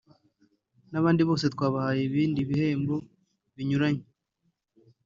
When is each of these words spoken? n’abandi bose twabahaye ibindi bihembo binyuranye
n’abandi 0.91 1.21
bose 1.29 1.45
twabahaye 1.53 2.01
ibindi 2.09 2.39
bihembo 2.49 2.95
binyuranye 3.55 4.05